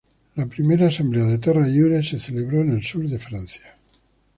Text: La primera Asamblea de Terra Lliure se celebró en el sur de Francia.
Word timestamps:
La 0.33 0.47
primera 0.47 0.87
Asamblea 0.87 1.25
de 1.25 1.37
Terra 1.37 1.61
Lliure 1.67 2.01
se 2.01 2.17
celebró 2.17 2.63
en 2.63 2.71
el 2.71 2.83
sur 2.83 3.07
de 3.07 3.19
Francia. 3.19 3.77